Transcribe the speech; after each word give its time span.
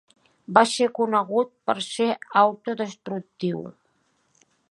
Va 0.57 0.61
ser 0.69 0.87
conegut 0.99 1.51
per 1.69 1.75
ser 1.89 2.09
autodestructiu. 2.43 3.63